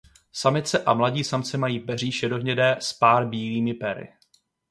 Samice 0.31 0.81
a 0.83 0.93
mladí 0.93 1.23
samci 1.23 1.57
mají 1.57 1.79
peří 1.79 2.11
šedohnědé 2.11 2.77
s 2.79 2.93
pár 2.93 3.27
bílými 3.29 3.73
pery. 3.73 4.13